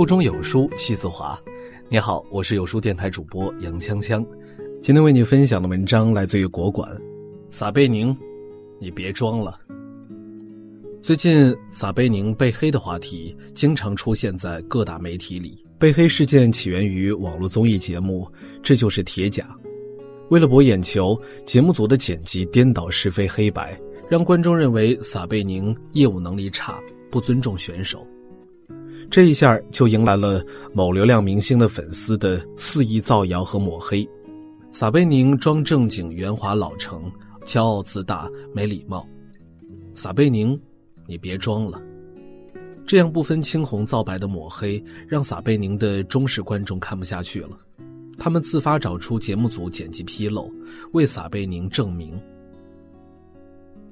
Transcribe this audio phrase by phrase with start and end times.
[0.00, 1.38] 腹中有书气自华。
[1.90, 4.26] 你好，我是有书电台主播杨锵锵。
[4.82, 6.90] 今天为你分享的文章来自于国馆。
[7.50, 8.16] 撒贝宁，
[8.78, 9.60] 你别装了。
[11.02, 15.62] 最近撒贝宁被黑的话题经常出现在各大媒体里。
[15.78, 18.26] 被黑事件起源于网络综艺节目
[18.62, 19.54] 《这就是铁甲》，
[20.30, 28.02] 为了博眼球，节目组的剪辑颠倒是非黑白，让观众认为撒贝宁业务能力差，不尊重选手。
[29.08, 34.08] 这一下就迎来了某流量明星的粉丝的肆意造谣和抹黑。
[34.72, 37.10] 撒贝宁装正经、圆滑老成、
[37.44, 39.06] 骄傲自大、没礼貌。
[39.94, 40.60] 撒贝宁，
[41.06, 41.82] 你别装了。
[42.86, 47.58] 这样不分青红皂白的抹黑，让撒贝宁的忠实观众看不下去了。
[48.16, 50.48] 他们自发找出节目组剪辑纰漏，
[50.92, 52.20] 为撒贝宁证明。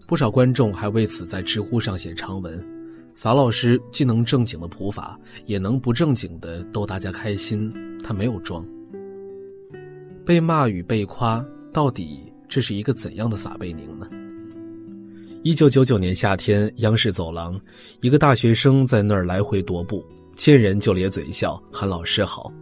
[0.07, 2.78] 不少观众还为此在知乎上写长文。
[3.19, 7.75] 撒老师既能正经的普法，也能不正经的逗大家开心。
[8.01, 8.65] 他没有装。
[10.25, 14.07] 被骂与被夸，到底这是一个怎样的撒贝宁呢？
[15.43, 17.61] 一九九九年夏天，央视走廊，
[18.03, 22.53] 一个大学生在那儿来回踱步，见人就咧嘴笑，喊老师好。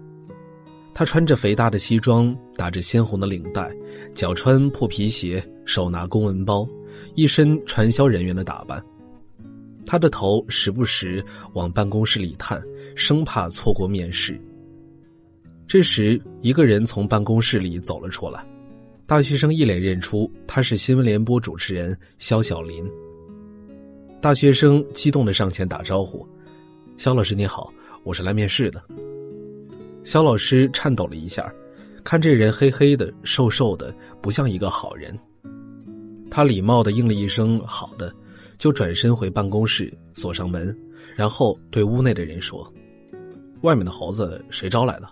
[0.94, 3.70] 他穿着肥大的西装，打着鲜红的领带，
[4.14, 6.66] 脚穿破皮鞋，手拿公文包，
[7.14, 8.82] 一身传销人员的打扮。
[9.86, 12.60] 他的头时不时往办公室里探，
[12.96, 14.38] 生怕错过面试。
[15.68, 18.44] 这时，一个人从办公室里走了出来，
[19.06, 22.84] 大学生一脸认出他是新闻联播主持人肖小林。
[24.20, 26.26] 大学生激动的上前打招呼
[26.98, 28.82] ：“肖老师你好，我是来面试的。”
[30.02, 31.52] 肖老师颤抖了一下，
[32.02, 35.16] 看这人黑黑的、瘦瘦的，不像一个好人。
[36.30, 38.12] 他礼貌的应了一声“好的”。
[38.58, 40.76] 就转身回办公室，锁上门，
[41.14, 42.72] 然后对屋内的人说
[43.62, 45.08] ：“外面的猴子谁招来的？”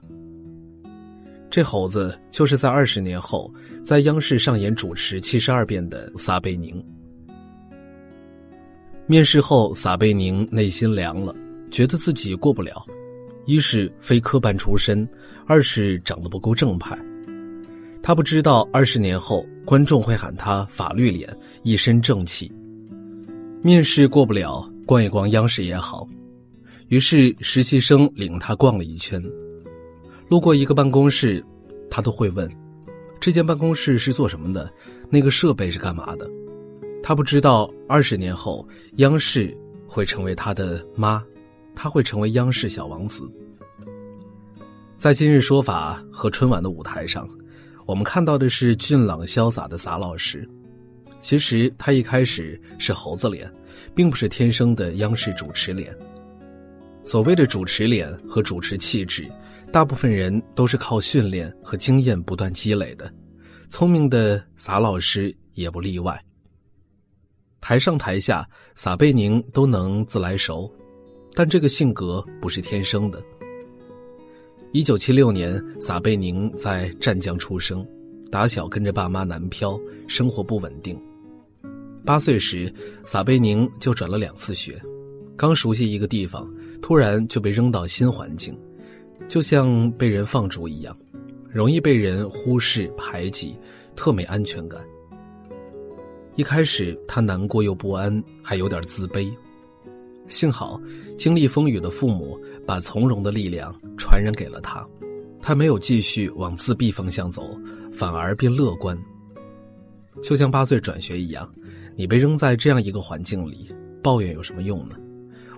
[1.51, 3.53] 这猴子就是在二十年后
[3.85, 6.85] 在央视上演主持七十二变的撒贝宁。
[9.07, 11.33] 面试后，撒贝宁内心凉了，
[11.71, 12.85] 觉得自己过不了，
[13.45, 15.09] 一是非科班出身，
[15.47, 16.99] 二是长得不够正派。
[18.03, 22.51] 他不知道二十年后观众会喊他“法律脸”，一身正气。
[23.67, 26.07] 面试过不了，逛一逛央视也好。
[26.89, 29.25] 于是实习生领他逛了一圈，
[30.29, 31.43] 路过一个办公室，
[31.91, 32.47] 他都会问
[33.19, 34.71] ：“这间办公室是做什么的？
[35.09, 36.31] 那个设备是干嘛的？”
[37.03, 39.57] 他不知道，二十年后央视
[39.89, 41.25] 会成为他的妈，
[41.75, 43.27] 他会成为央视小王子。
[44.99, 47.27] 在今日说法和春晚的舞台上，
[47.87, 50.47] 我们看到的是俊朗潇洒的撒老师。
[51.25, 53.51] 其实他一开始是猴子脸，
[53.95, 55.97] 并不是天生的央视主持脸。
[57.03, 59.27] 所谓的主持脸和主持气质，
[59.73, 63.11] 大部分人都是靠训练和经验不断积累的。
[63.71, 66.23] 聪明的撒老师也不例外。
[67.59, 70.71] 台上台下，撒贝宁都能自来熟，
[71.33, 73.23] 但这个性格不是天生的。
[74.73, 77.87] 一九七六年，撒贝宁在湛江出生，
[78.31, 81.01] 打小跟着爸妈南漂，生活不稳定。
[82.05, 82.71] 八岁时，
[83.05, 84.81] 撒贝宁就转了两次学。
[85.37, 86.47] 刚熟悉一个地方，
[86.83, 88.55] 突然就被扔到新环境，
[89.27, 90.95] 就像被人放逐一样，
[91.51, 93.57] 容易被人忽视排挤，
[93.97, 94.81] 特没安全感。
[96.37, 99.33] 一开始他难过又不安，还有点自卑。
[100.29, 100.81] 幸好
[101.17, 104.87] 经历风雨的父母把从容的力量传染给了他，
[105.41, 107.59] 他没有继续往自闭方向走，
[107.93, 108.99] 反而变乐观。
[110.23, 111.51] 就像八岁转学一样。
[111.97, 113.71] 你被扔在这样一个环境里，
[114.03, 114.97] 抱怨有什么用呢？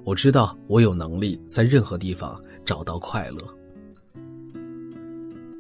[0.05, 3.39] 我知道我有能力在任何地方找到快乐。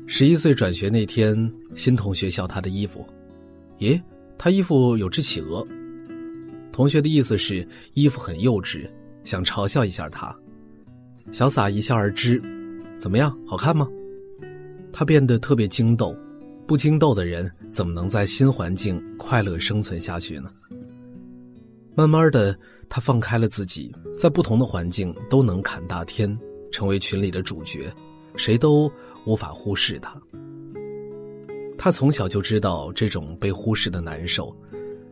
[0.06, 3.04] 十一岁转学那天，新同学笑他的衣服，
[3.78, 4.00] 咦，
[4.38, 5.66] 他衣服有只企鹅。
[6.70, 8.88] 同学的意思是衣服很幼稚，
[9.24, 10.32] 想嘲笑一下他。
[11.32, 12.40] 小撒一笑而之，
[13.00, 13.88] 怎么样，好看吗？
[14.92, 16.16] 他变得特别惊逗，
[16.66, 20.52] 不惊逗的人怎么能在新环境快乐生存下去呢？
[21.96, 22.54] 慢慢的，
[22.90, 26.38] 他放开了自己，在不同的环境都能侃大天，
[26.70, 27.90] 成为群里的主角，
[28.36, 28.92] 谁都
[29.24, 30.14] 无法忽视他。
[31.78, 34.54] 他从小就知道这种被忽视的难受，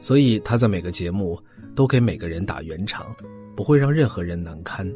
[0.02, 1.40] 所以他在每个节目
[1.74, 3.06] 都给每个人打圆场，
[3.56, 4.86] 不会让任何人难堪。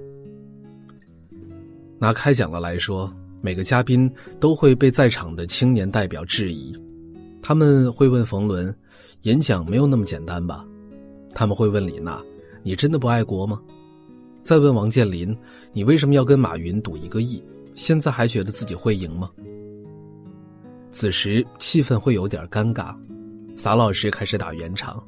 [1.98, 6.78] 拿开讲了来说，每个嘉宾都会被在场的青年代表质疑，
[7.42, 8.76] 他们会问冯仑
[9.24, 10.62] ：“演讲没有那么简单吧？”
[11.34, 12.22] 他们会问李娜
[12.62, 13.60] ：“你真的不爱国吗？”
[14.42, 15.36] 再问王健林
[15.72, 17.42] ：“你为什么要跟马云赌一个亿？
[17.74, 19.30] 现在还觉得自己会赢吗？”
[20.90, 22.94] 此时气氛会有点尴尬。
[23.56, 25.02] 撒老师开始打圆场，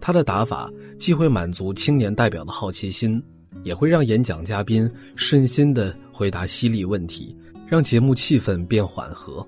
[0.00, 3.22] 他的打法既会满足青年代表的好奇心，
[3.62, 7.34] 也会让演讲嘉宾顺心的回答犀利问题，
[7.66, 9.46] 让节目气氛变缓和。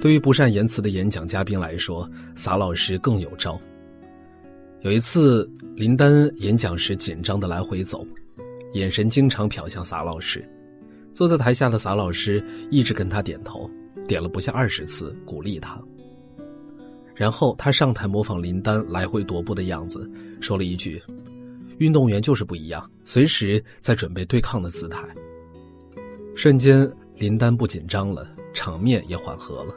[0.00, 3.58] 对于不善言辞的演讲嘉宾来说，撒老师更有招。
[4.84, 8.06] 有一次，林丹演讲时紧张的来回走，
[8.74, 10.46] 眼神经常瞟向撒老师。
[11.10, 13.68] 坐在台下的撒老师一直跟他点头，
[14.06, 15.82] 点了不下二十次，鼓励他。
[17.14, 20.06] 然后他上台模仿林丹来回踱步的样子，
[20.38, 21.02] 说了一句
[21.80, 25.02] ：“运动员就是不一样，随时在准备对抗的姿态。”
[26.36, 26.86] 瞬间，
[27.16, 29.74] 林丹不紧张了，场面也缓和了。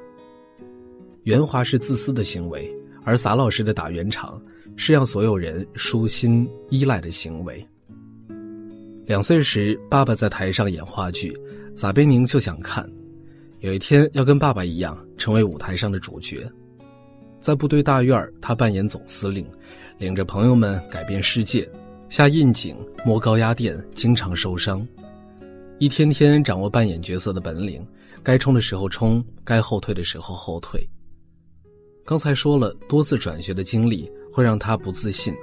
[1.23, 2.69] 圆滑是自私的行为，
[3.05, 4.41] 而撒老师的打圆场
[4.77, 7.67] 是让所有人舒心依赖的行为。
[9.05, 11.37] 两岁时，爸爸在台上演话剧，
[11.75, 12.89] 撒贝宁就想看，
[13.59, 16.49] 有一天要跟爸爸一样成为舞台上的主角。
[17.39, 19.45] 在部队大院他扮演总司令，
[19.97, 21.69] 领着朋友们改变世界，
[22.09, 22.75] 下印井、
[23.05, 24.85] 摸高压电，经常受伤，
[25.79, 27.85] 一天天掌握扮演角色的本领，
[28.23, 30.85] 该冲的时候冲，该后退的时候后退。
[32.03, 35.33] 刚才说了，多次转学的经历会让他不自信，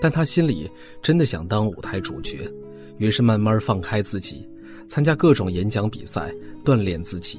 [0.00, 0.68] 但他心里
[1.00, 2.52] 真的想当舞台主角，
[2.98, 4.44] 于是慢慢放开自己，
[4.88, 6.34] 参加各种演讲比赛，
[6.64, 7.38] 锻炼自己。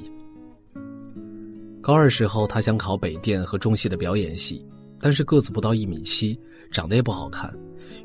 [1.82, 4.64] 高二时候，他想考北电和中戏的表演系，
[4.98, 6.34] 但是个子不到一米七，
[6.72, 7.54] 长得也不好看，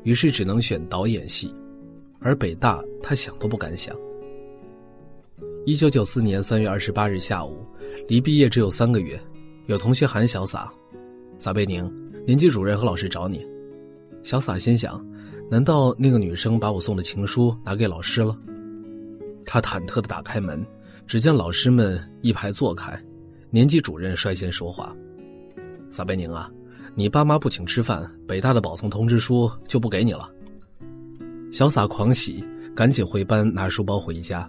[0.02, 1.50] 于是只能选导演系，
[2.20, 3.96] 而北大他想都不敢想。
[5.64, 7.64] 一九九四年三月二十八日下午，
[8.06, 9.18] 离毕业只有三个月。
[9.66, 10.70] 有同学喊小撒，
[11.38, 11.90] 撒贝宁，
[12.24, 13.44] 年级主任和老师找你。
[14.22, 15.04] 小撒心想，
[15.50, 18.36] 难道那个女生把我送的情书拿给老师了？
[19.44, 20.64] 他忐忑的打开门，
[21.06, 22.96] 只见老师们一排坐开，
[23.50, 24.94] 年级主任率先说话
[25.90, 26.48] ：“撒贝宁啊，
[26.94, 30.30] 你爸妈不请吃饭，北大的保送通知书就不给你了。”
[31.52, 34.48] 小撒狂喜，赶紧回班拿书包回家。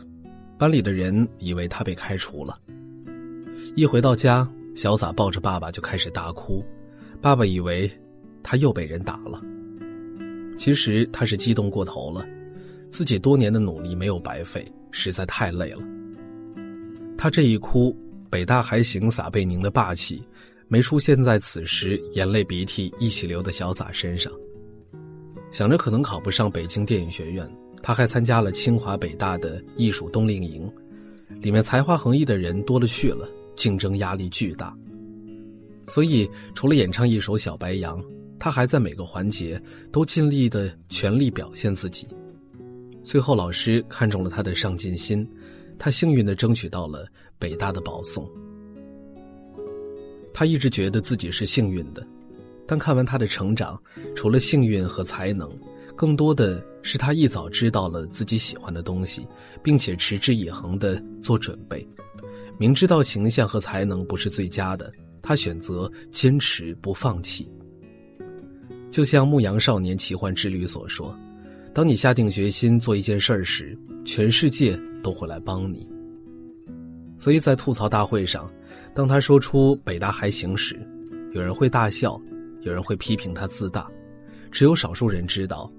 [0.59, 2.55] 班里的人以为他被开除了。
[3.75, 4.47] 一回到家。
[4.75, 6.65] 小撒抱着爸爸就开始大哭，
[7.23, 7.89] 爸爸以为
[8.43, 9.41] 他又被人打了。
[10.57, 12.27] 其实他是激动过头了，
[12.89, 15.81] 自己多年的努力没有白费，实在太累了。
[17.17, 17.97] 他这一哭，
[18.29, 20.21] 北大还行撒贝宁的霸气
[20.67, 24.29] 没出现在此时眼泪鼻涕一起流的小撒身上。
[25.49, 27.49] 想着可能考不上北京电影学院，
[27.81, 30.69] 他还参加了清华北大的艺术冬令营，
[31.39, 33.29] 里面才华横溢的人多了去了。
[33.55, 34.75] 竞争压力巨大，
[35.87, 38.01] 所以除了演唱一首《小白杨》，
[38.39, 42.07] 他还在每个环节都尽力的全力表现自己。
[43.03, 45.27] 最后，老师看中了他的上进心，
[45.77, 47.05] 他幸运的争取到了
[47.37, 48.29] 北大的保送。
[50.33, 52.05] 他一直觉得自己是幸运的，
[52.65, 53.79] 但看完他的成长，
[54.15, 55.49] 除了幸运和才能，
[55.95, 59.27] 更多的是他一早知道了自己喜欢的东西，
[59.61, 61.87] 并且持之以恒的做准备。
[62.57, 64.91] 明知道形象和才能不是最佳的，
[65.23, 67.49] 他选择坚持不放弃。
[68.91, 71.17] 就像《牧羊少年奇幻之旅》所说
[71.73, 73.75] ：“当你下定决心做一件事儿时，
[74.05, 75.87] 全世界都会来帮你。”
[77.17, 78.51] 所以在吐槽大会上，
[78.93, 80.79] 当他说出“北大还行”时，
[81.31, 82.21] 有人会大笑，
[82.61, 83.89] 有人会批评他自大，
[84.51, 85.71] 只有少数人知道，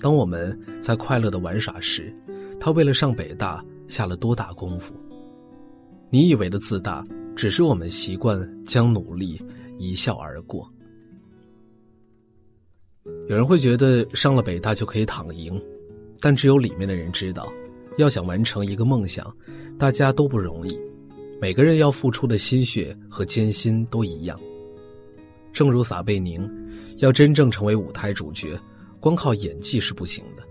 [0.00, 2.14] 当我们在快乐的玩耍时，
[2.58, 4.94] 他为了上北大下了多大功夫。
[6.08, 9.40] 你以为的自大，只是我们习惯将努力
[9.76, 10.68] 一笑而过。
[13.28, 15.62] 有人会觉得上了北大就可以躺赢，
[16.18, 17.52] 但只有里面的人知道，
[17.98, 19.32] 要想完成一个梦想，
[19.78, 20.76] 大家都不容易，
[21.40, 24.40] 每个人要付出的心血和艰辛都一样。
[25.52, 26.48] 正如撒贝宁，
[26.96, 28.58] 要真正成为舞台主角，
[28.98, 30.42] 光靠演技是不行的，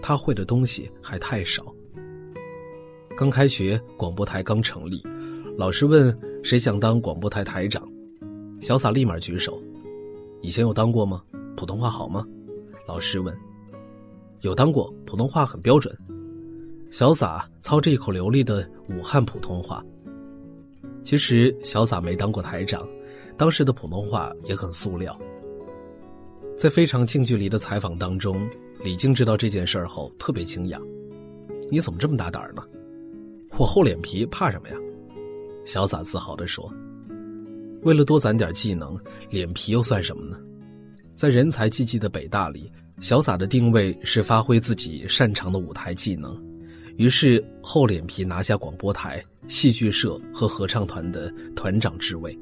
[0.00, 1.64] 他会的东西还太少。
[3.16, 5.02] 刚开学，广播台刚成立，
[5.56, 7.86] 老师问谁想当广播台台长，
[8.60, 9.62] 小撒立马举手。
[10.40, 11.22] 以前有当过吗？
[11.56, 12.26] 普通话好吗？
[12.86, 13.36] 老师问。
[14.40, 15.94] 有当过，普通话很标准。
[16.90, 19.84] 小撒操着一口流利的武汉普通话。
[21.02, 22.88] 其实小撒没当过台长，
[23.36, 25.16] 当时的普通话也很塑料。
[26.56, 28.48] 在非常近距离的采访当中，
[28.82, 30.80] 李静知道这件事儿后特别惊讶
[31.70, 32.62] ：“你怎么这么大胆呢？”
[33.58, 34.76] 我厚脸皮，怕什么呀？
[35.64, 36.72] 小撒自豪地说
[37.82, 38.98] ：“为了多攒点技能，
[39.28, 40.38] 脸皮又算什么呢？
[41.14, 46.40] 在人才济济的北大里，小撒的定位是发挥自己擅长的舞台技能，
[46.96, 52.36] 于是厚脸皮拿下广播台、戏剧社和合唱团的团长职位。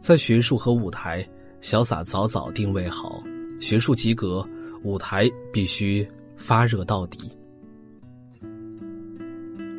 [0.00, 1.26] 在学术和舞台，
[1.60, 3.22] 小撒早早定位好，
[3.60, 4.46] 学术及格，
[4.82, 7.18] 舞台必须发热到底。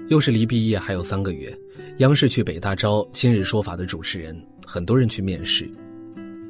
[0.09, 1.55] 又是离毕业还有三个月，
[1.99, 4.33] 央视去北大招《今日说法》的主持人，
[4.65, 5.69] 很多人去面试。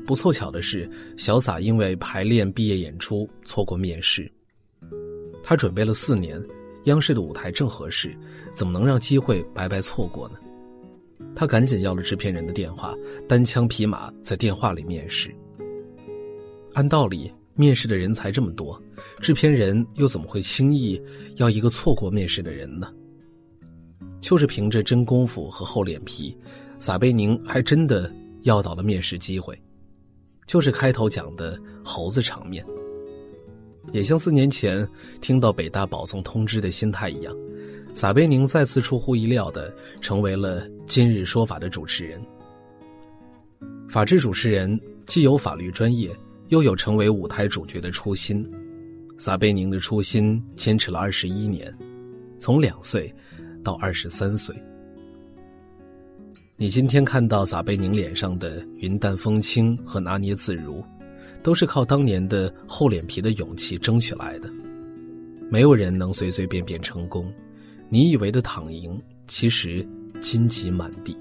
[0.06, 0.88] 不凑巧的是，
[1.18, 4.32] 小撒因为排练毕业演出错过面试。
[5.44, 6.40] 他准备了四年，
[6.84, 8.16] 央视的舞台正合适，
[8.52, 10.36] 怎么能让机会白白错过呢？
[11.36, 12.96] 他赶紧要了制片人的电话，
[13.28, 15.34] 单枪匹马在电话里面试。
[16.74, 18.80] 按道理，面试的人才这么多，
[19.20, 21.02] 制片人又怎么会轻易
[21.38, 22.94] 要一个错过面试的人呢？
[24.22, 26.38] 就是凭着真功夫和厚脸皮，
[26.80, 28.12] 撒贝宁还真的
[28.44, 29.60] 要到了面试机会。
[30.48, 32.66] 就是开头讲的猴子场面，
[33.92, 34.88] 也像四年前
[35.22, 37.36] 听到北大保送通知的心态一样，
[37.94, 42.20] 撒贝宁再次出乎意料的成为了《今日说法》的主持人。
[43.88, 46.10] 法制主持人既有法律专业，
[46.48, 48.44] 又有成为舞台主角的初心。
[49.20, 51.72] 撒贝宁的初心坚持了二十一年，
[52.40, 53.14] 从两岁
[53.64, 54.56] 到二十三岁。
[56.56, 60.84] 你今天看到撒贝宁脸上的云淡风轻和拿捏自如，
[61.42, 64.50] 都是靠当年的厚脸皮的勇气争取来的。
[65.50, 67.34] 没有人能随随便便成功，
[67.88, 69.88] 你以为的躺赢，其实
[70.20, 71.18] 荆棘满地。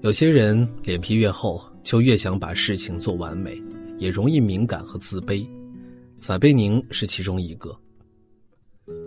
[0.00, 3.60] 有些人脸皮越厚，就越想把事情做完美，
[3.98, 5.46] 也容易敏感和自卑。
[6.20, 7.76] 撒贝宁是其中一个。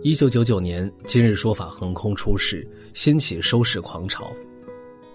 [0.02, 4.32] 一九九九年，《今日说法》横空出世，掀起收视狂潮。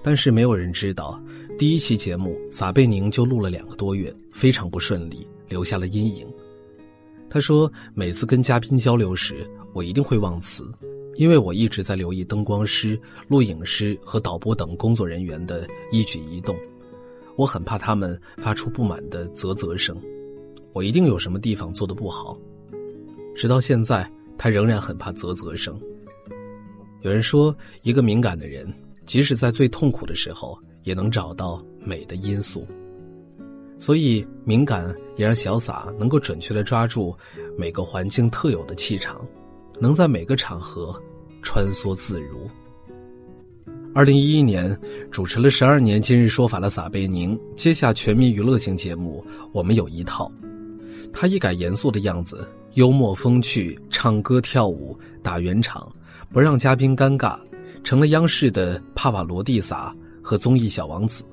[0.02, 1.22] 但是没有人知道，
[1.60, 6.26] 第一期节目撒贝宁就录了两个多月，非常不顺利，留下了阴影。
[7.30, 10.64] 他说：“每次跟嘉宾交流时，我一定会忘词，
[11.16, 16.58] 因为我一直在留意灯光师、录影师和导播等工作人员的一举一动，
[17.36, 20.02] 我很怕他们发出不满的啧啧声，
[20.72, 22.40] 我一定有什么地方做的不好。”
[23.36, 24.10] 直到现在。
[24.38, 25.80] 他仍然很怕啧啧声。
[27.02, 28.72] 有人说，一个敏感的人，
[29.06, 32.66] 即使在最痛苦的时候，也能找到美的因素。
[33.78, 37.14] 所以，敏感也让小撒能够准确的抓住
[37.58, 39.20] 每个环境特有的气场，
[39.80, 40.98] 能在每个场合
[41.42, 42.50] 穿梭自如。
[43.94, 44.80] 二零一一年，
[45.12, 50.32] 主持了十二年《今日说法》的撒贝宁接下全民娱乐性节目《我们有一套》，
[51.14, 52.46] 他一改严肃的样子。
[52.74, 55.88] 幽默风趣，唱歌跳舞，打圆场，
[56.32, 57.38] 不让嘉宾尴尬，
[57.84, 61.24] 成了央视的帕瓦罗蒂萨和综艺小王子。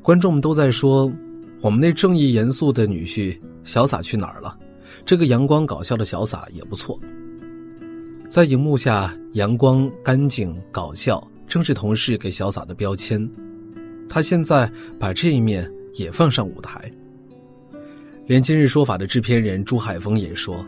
[0.00, 1.12] 观众们都在说
[1.60, 4.58] ：“我们那正义严肃的女婿小撒去哪儿了？”
[5.04, 6.98] 这个阳光搞笑的小撒也不错。
[8.30, 13.30] 在荧幕下，阳光、干净、搞笑，正是同事给小撒的标签。
[14.08, 16.90] 他现在把这一面也放上舞台。
[18.26, 20.64] 连今日说法的制片人朱海峰也说：“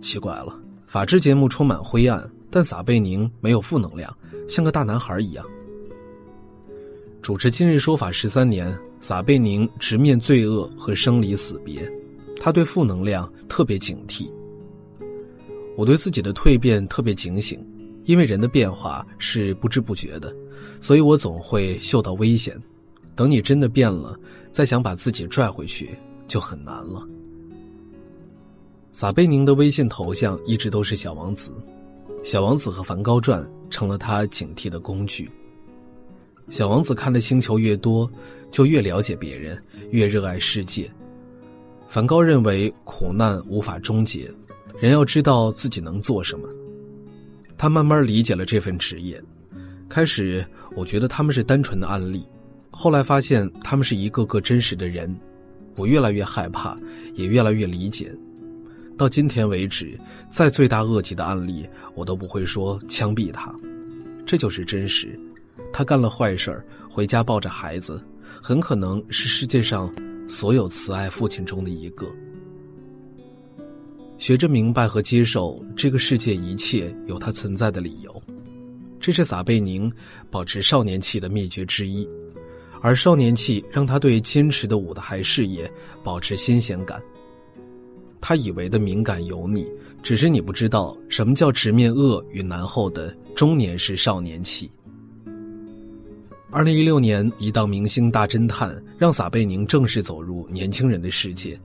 [0.00, 4.16] 奇怪了，法制节目充满灰暗，但撒贝宁没有负能量，
[4.48, 5.44] 像个大男孩一样。”
[7.20, 11.86] 主持今日说法十三年，撒贝宁直面罪恶和生离死别，
[12.40, 14.26] 他对负能量特别警惕。
[15.76, 17.62] 我对自己的蜕变特别警醒，
[18.04, 20.34] 因为人的变化是不知不觉的，
[20.80, 22.58] 所以我总会嗅到危险。
[23.14, 24.18] 等你真的变了，
[24.50, 25.90] 再想把自己拽回去。
[26.30, 27.04] 就很难了。
[28.92, 31.52] 撒贝宁的微信头像一直都是小王子，
[32.22, 35.28] 小王子和梵高传成了他警惕的工具。
[36.48, 38.10] 小王子看的星球越多，
[38.50, 39.60] 就越了解别人，
[39.90, 40.88] 越热爱世界。
[41.88, 44.30] 梵高认为苦难无法终结，
[44.80, 46.48] 人要知道自己能做什么。
[47.58, 49.20] 他慢慢理解了这份职业。
[49.88, 50.46] 开始
[50.76, 52.24] 我觉得他们是单纯的案例，
[52.70, 55.12] 后来发现他们是一个个真实的人。
[55.80, 56.78] 我越来越害怕，
[57.14, 58.14] 也越来越理解。
[58.98, 59.98] 到今天为止，
[60.30, 63.50] 再罪大恶极的案例，我都不会说枪毙他。
[64.26, 65.18] 这就是真实。
[65.72, 67.98] 他干了坏事儿，回家抱着孩子，
[68.42, 69.90] 很可能是世界上
[70.28, 72.06] 所有慈爱父亲中的一个。
[74.18, 78.22] 学着明白和接受这个世界一切有它存在的理由，
[79.00, 79.90] 这是撒贝宁
[80.30, 82.06] 保持少年气的秘诀之一。
[82.80, 85.70] 而少年气让他对坚持的舞台事业
[86.02, 87.00] 保持新鲜感。
[88.20, 89.66] 他以为的敏感油腻，
[90.02, 94.70] 只是你不知道什么叫直面恶与难后的中年式少年气。
[96.50, 101.58] 二零一六年，一档《明星大侦探》让撒贝宁正式走入年轻人的世界，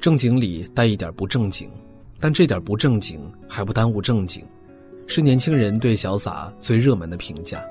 [0.00, 1.70] 正经里带一点不正经，
[2.18, 4.44] 但这点不正经还不耽误正经，
[5.06, 7.64] 是年轻人对小撒最热门的评价。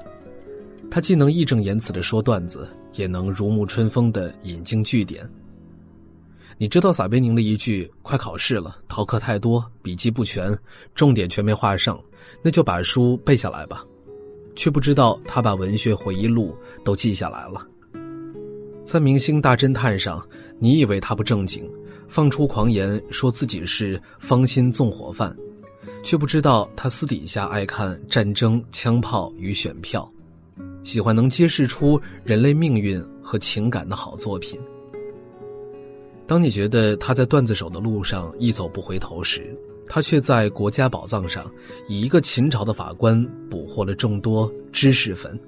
[0.92, 5.30] 他既能义正言辞的说段子，也能如沐春风的引经据典。
[6.58, 10.58] 你知道撒贝宁的一句“快考试了，逃课太多，笔记不全，
[10.94, 11.98] 重点全没画上，
[12.42, 13.86] 那就把书背下来吧。”
[14.56, 16.54] 却不知道他把文学回忆录
[16.84, 17.66] 都记下来了。
[18.84, 20.22] 在《明星大侦探》上，
[20.58, 21.64] 你以为他不正经，
[22.10, 25.34] 放出狂言说自己是芳心纵火犯，
[26.04, 30.12] 却不知道他私底下爱看战争、枪炮与选票，
[30.84, 34.60] 喜欢能揭示出人类命运和情感的好作品。
[36.26, 39.58] 当你觉得他在段子手的路上一走不回头时，
[39.88, 41.52] 他却在国家宝藏上，
[41.88, 45.40] 以一个秦朝的法官捕获了众多知识分。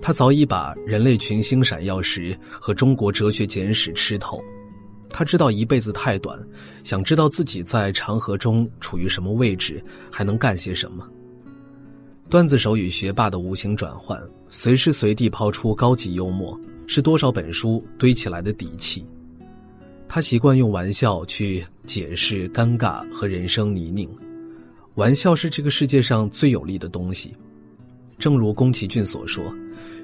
[0.00, 4.42] 他早已把人类群星闪耀时和中国哲学简史吃透。
[5.10, 6.38] 他知道一辈子太短，
[6.82, 11.08] 想知道自己在长河中处于什么位置，还能干些什么。
[12.28, 19.06] 段子手与学霸的无形转换，随时随地抛出高级幽默，是多少本书堆起来的底气。
[20.08, 24.08] 他习惯用玩笑去解释尴尬和人生泥泞，
[24.94, 27.34] 玩笑是这个世界上最有力的东西。
[28.18, 29.52] 正如宫崎骏所说：“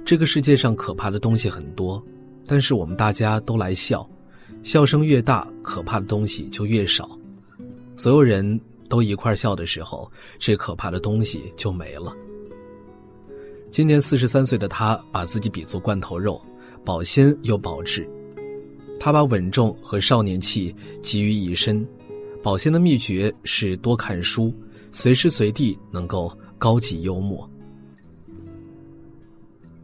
[0.05, 2.03] 这个世界上可怕的东西很多，
[2.47, 4.09] 但是我们大家都来笑，
[4.63, 7.09] 笑声越大，可怕的东西就越少。
[7.97, 12.15] 所有人都一块笑的时候，这可怕的东西就没了。”
[13.73, 16.39] 今年四十三岁的他，把自己比作罐头肉，
[16.85, 18.07] 保鲜又保质。
[18.99, 21.87] 他把稳重和少年气集于一身，
[22.43, 24.53] 保鲜的秘诀是多看书，
[24.93, 27.49] 随时随地能够高级幽默。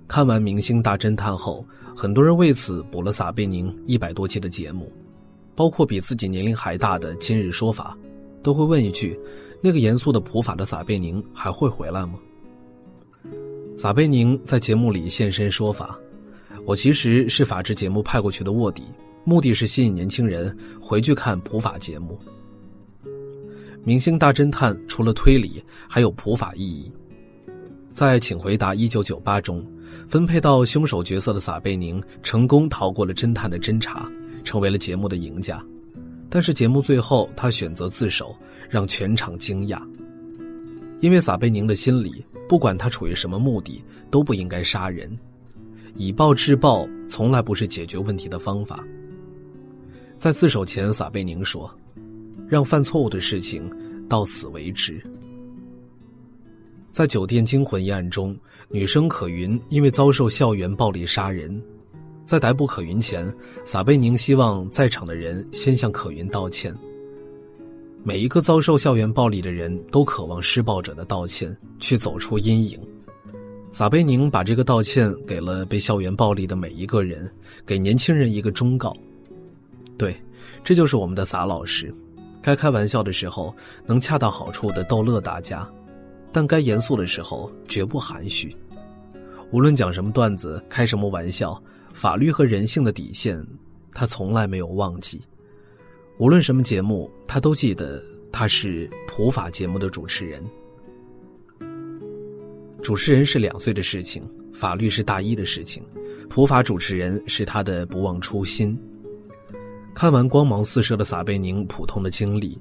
[0.09, 1.65] 看完《明星大侦探》后，
[1.97, 4.93] 很多人为此补了撒贝宁一百多期的节目，
[5.55, 7.97] 包括比自己年龄还大的《今日说法》，
[8.47, 9.19] 都会问一句：
[9.61, 12.15] 那个严肃的普法的撒贝宁还会回来吗？
[13.77, 15.99] 撒贝宁在节目里现身说法
[16.65, 18.85] ：“我其实是法制节目派过去的卧底。”
[19.27, 22.17] 目的是吸引年轻人回去看普法节目。
[23.83, 26.89] 《明星大侦探》除了推理，还有普法意义。
[27.93, 29.67] 在《请回答一九九八》中，
[30.07, 34.09] 分配到凶手角色的撒贝宁成功逃过了侦探的侦查，
[34.45, 35.61] 成为了节目的赢家。
[36.29, 38.37] 但是节目最后，他选择自首，
[38.69, 39.81] 让全场惊讶。
[41.01, 45.17] 因为撒贝宁的心里，不管他处于什么目的，都不应该杀人。
[45.95, 48.85] 以暴制暴从来不是解决问题的方法。
[50.19, 51.71] 在自首前，撒贝宁说
[52.49, 53.71] ：“让犯错误的事情
[54.09, 55.03] 到此为止。”
[56.93, 58.35] 在酒店惊魂一案中，
[58.69, 61.63] 女生可云因为遭受校园暴力杀人，
[62.27, 63.33] 在逮捕可云前，
[63.65, 66.75] 撒贝宁希望在场的人先向可云道歉。
[68.03, 72.77] 每一个遭受校园暴力的人都渴望施暴者的道歉，去走出阴影。
[73.71, 77.31] 撒贝宁把这个道歉给了被校园暴力的每一个人，
[77.65, 78.97] 给年轻人一个忠告。
[79.97, 80.21] 对，
[80.65, 81.95] 这就是我们的撒老师，
[82.43, 83.55] 该开玩笑的时候
[83.87, 85.69] 能恰到好处的逗乐大家，
[86.33, 88.57] 但该严肃的时候绝不含蓄。
[89.53, 91.61] 无论讲什么段子，开什么玩笑，
[91.97, 93.43] 法律和人性的底线，
[93.91, 95.19] 他从来没有忘记。
[96.19, 100.45] 无论什么节目，他都记得他是普法节目的主持人。
[102.83, 105.83] 主持人是两岁的事情，法律是大一的事情，
[106.29, 108.79] 普法主持人是他的不忘初心。
[109.95, 112.61] 看完光芒四射的撒贝宁普通的经历，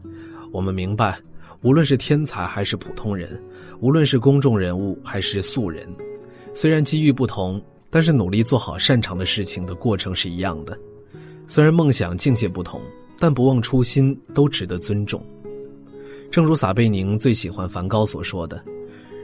[0.54, 1.20] 我们明白，
[1.62, 3.38] 无论是天才还是普通人，
[3.82, 5.94] 无论是公众人物还是素人，
[6.54, 7.62] 虽然机遇不同，
[7.96, 10.78] 但是努力做好擅长的事情的过程是一样的。
[11.48, 12.82] 虽然梦想境界不同，
[13.18, 15.26] 但不忘初心都值得尊重。
[16.30, 18.62] 正如撒贝宁最喜欢梵高所说的：“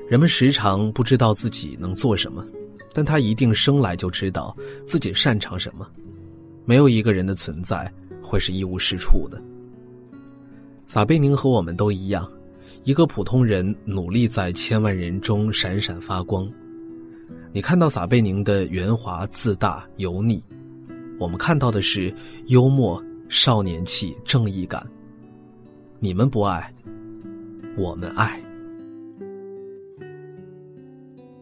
[0.08, 2.48] 人们时常不知道自己能做什么，
[2.94, 4.56] 但他一定生来就知道
[4.88, 5.86] 自己擅长什么。
[6.64, 7.92] 没有一个人的存在。”
[8.24, 9.38] 会是一无是处的。
[10.88, 12.26] 撒贝宁和我们都一样，
[12.86, 16.50] 一个普通人努力在千万人中闪闪发光。
[17.54, 20.42] 你看到撒贝宁的圆滑、自大、油腻，
[21.20, 22.14] 我们看到的是
[22.46, 24.90] 幽默、少年气、正义感。
[26.00, 26.74] 你们不爱，
[27.76, 28.42] 我们爱。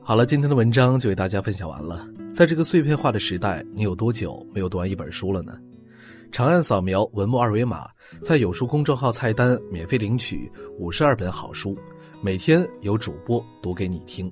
[0.01, 2.07] 好了，今天的文章就为大家分享完了。
[2.33, 5.59] 在这个碎片化的时代，你有多久没有读完一本书了呢？
[6.31, 7.87] 长按扫描文末二维码，
[8.23, 11.77] 在有书公众号菜单免费领取五十二本好书，
[12.19, 14.31] 每天有主播读给你听。